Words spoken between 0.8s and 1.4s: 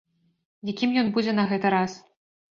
ён будзе